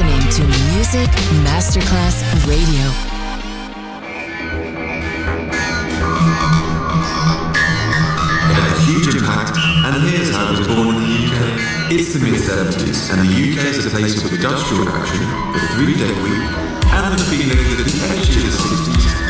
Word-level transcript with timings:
listening 0.00 0.30
to 0.32 0.42
Music 0.72 1.10
Masterclass 1.44 2.22
Radio. 2.46 2.86
A 8.50 8.80
huge 8.84 9.14
impact, 9.14 9.58
and 9.58 10.02
here's 10.08 10.30
how 10.34 10.52
it 10.52 10.58
was 10.58 10.66
born 10.66 10.96
in 10.96 11.02
the 11.02 11.26
UK. 11.26 11.92
It's 11.92 12.14
the 12.14 12.20
mid-70s, 12.20 13.12
and 13.12 13.28
the 13.28 13.30
UK 13.30 13.76
is 13.76 13.86
a 13.86 13.90
place 13.90 14.24
of 14.24 14.32
industrial 14.32 14.88
action, 14.88 15.20
the 15.52 15.60
three-day 15.74 16.12
week, 16.22 16.48
and 16.88 17.18
the 17.18 17.24
feeling 17.24 17.58
that 17.76 17.84
the 17.84 18.00
edge 18.08 18.36
of 18.36 18.42
the 18.42 18.50
60s 18.50 19.29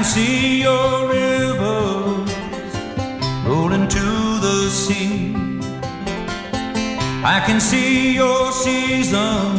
Can 0.00 0.08
see 0.08 0.62
your 0.62 1.08
rivers 1.08 2.32
rolling 3.44 3.86
to 3.86 4.06
the 4.46 4.70
sea. 4.70 5.34
I 7.22 7.42
can 7.46 7.60
see 7.60 8.14
your 8.14 8.50
season 8.50 9.58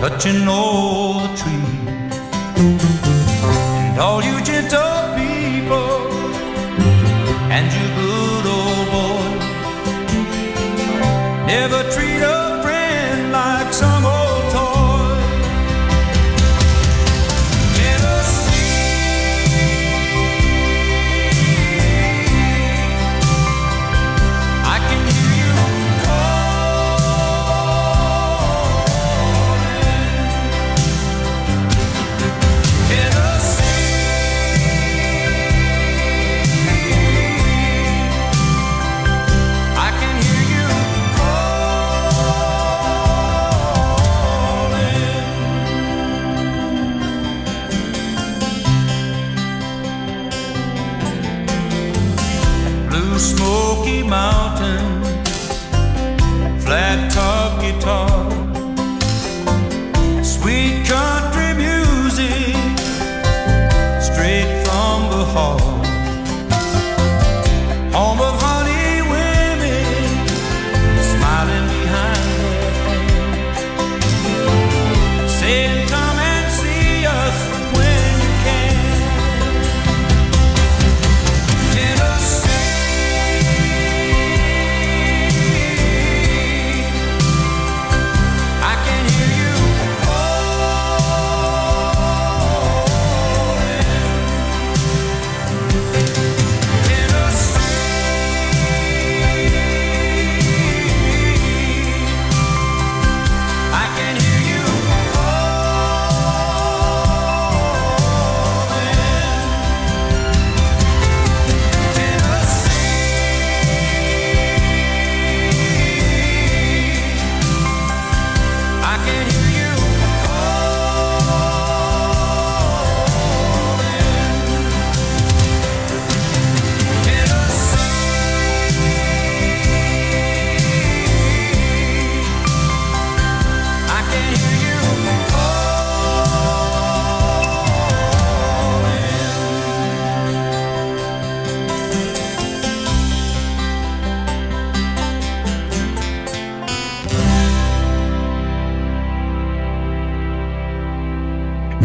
touching 0.00 0.48
all 0.48 1.20
the 1.20 1.28
trees. 1.40 2.16
And 3.86 3.96
all 4.00 4.24
you 4.24 4.42
gentle 4.42 4.98
people 5.20 6.00
and 7.56 7.66
you 7.76 7.86
good 8.00 8.46
old 8.58 8.86
boy 8.94 9.28
never 11.46 11.80
treat 11.94 12.22
a 12.34 12.35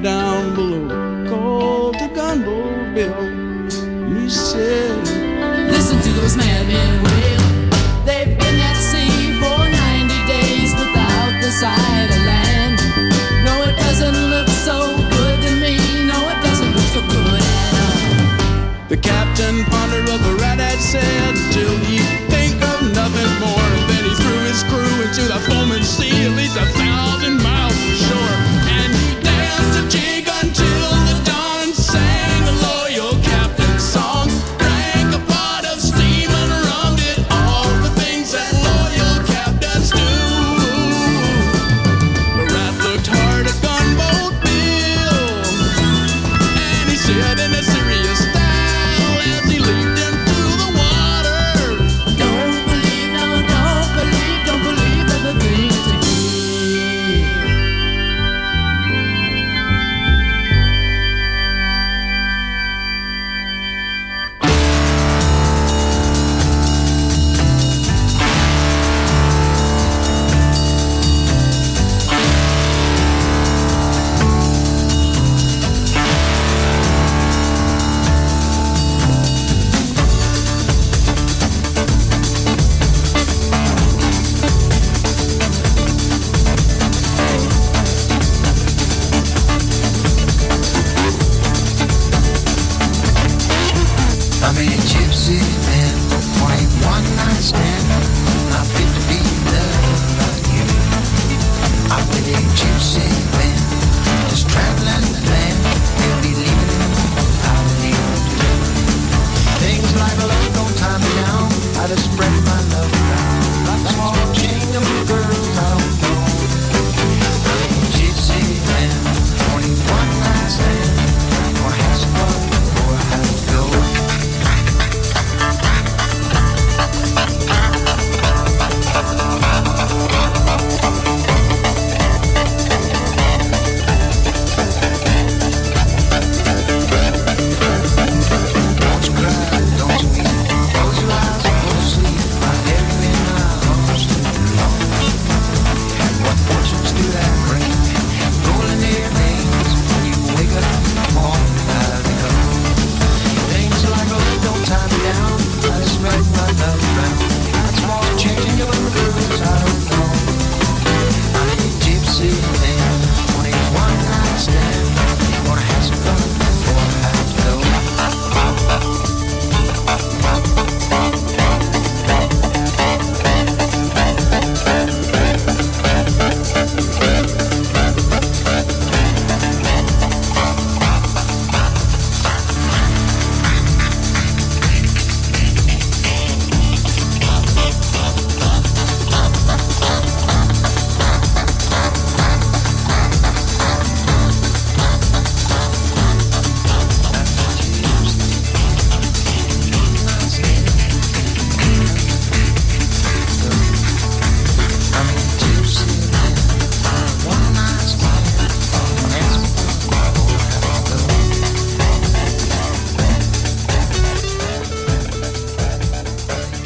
down 0.00 0.54
below 0.54 1.28
called 1.28 1.94
the 1.94 2.08
gunboat 2.14 2.94
Bill. 2.94 4.20
He 4.20 4.28
said, 4.30 4.96
Listen 5.70 6.00
to 6.00 6.08
those 6.20 6.36
madmen. 6.36 7.11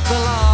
like 0.00 0.08
the 0.08 0.18
law. 0.20 0.49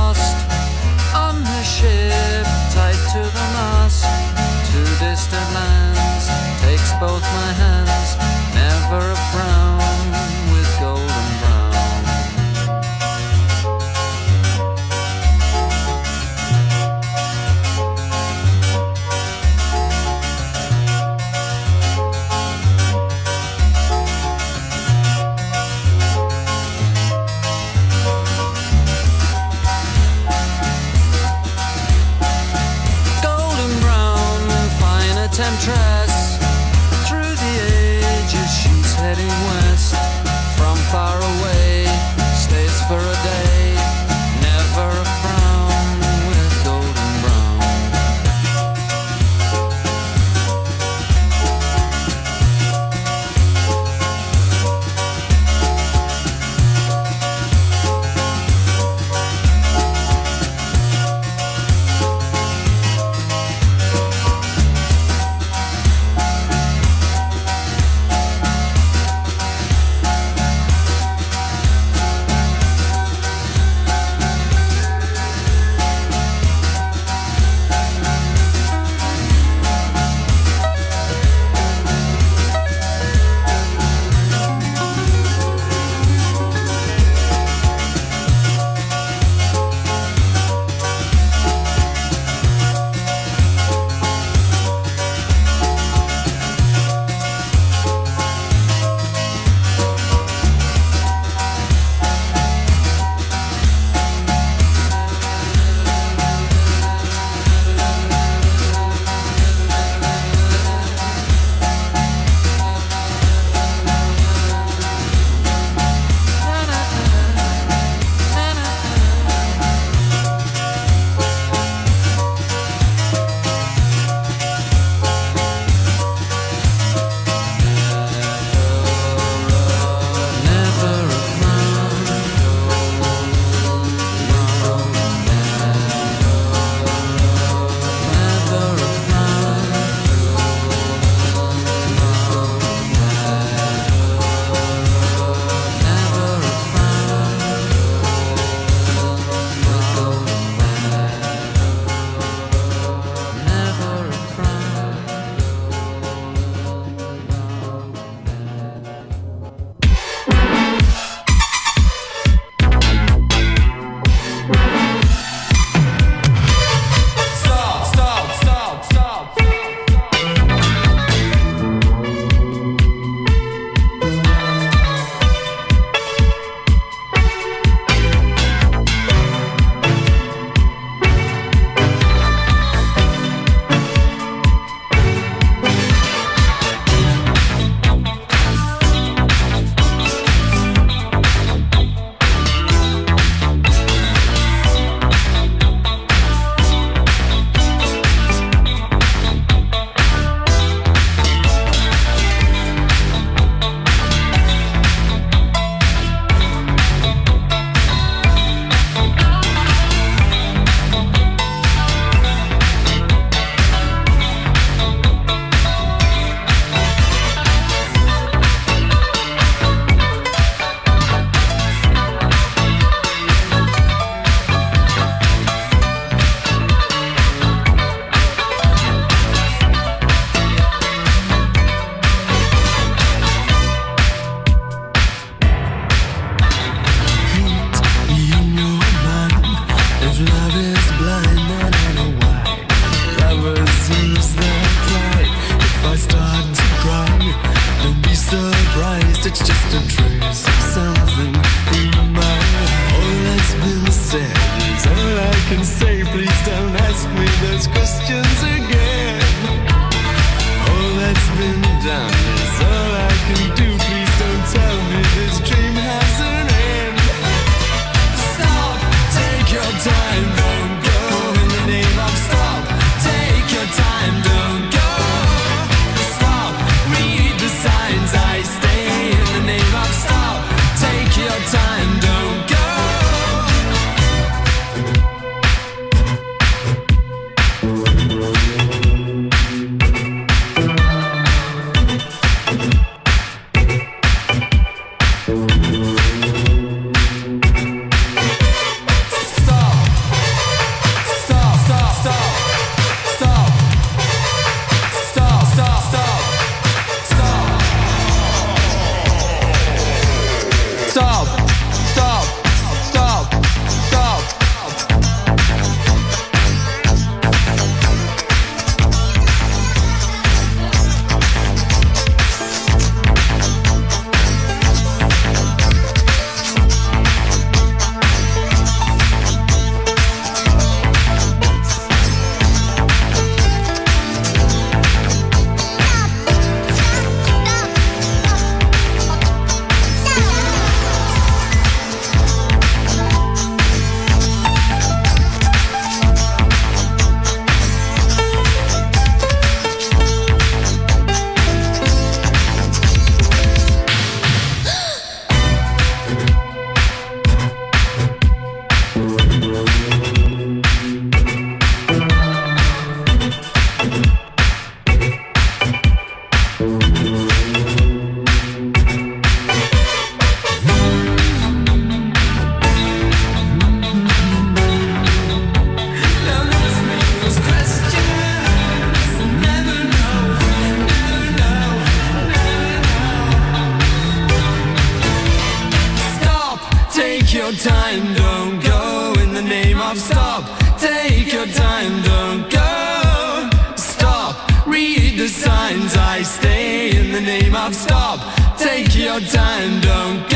Stop. 397.74 398.20
Take 398.58 398.94
your 398.94 399.20
time, 399.20 399.80
don't 399.80 400.35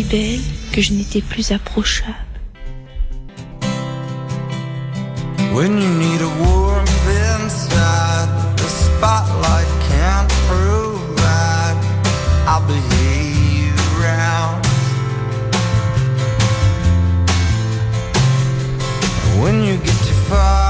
si 0.00 0.04
belle 0.04 0.40
que 0.72 0.80
je 0.80 0.92
n'étais 0.94 1.20
plus 1.20 1.52
approchable. 1.52 2.14
When 5.52 5.72
you 5.82 5.88
need 6.04 6.20
a 6.20 6.32
warmth 6.42 7.06
inside, 7.34 8.28
the 8.56 8.68
spotlight 8.68 9.70
can't 9.88 10.30
provide. 10.48 11.76
I'll 12.46 12.66
be 12.66 12.80
here 12.94 13.74
around. 13.98 14.64
When 19.42 19.64
you 19.64 19.76
get 19.76 19.96
too 20.06 20.14
far. 20.28 20.69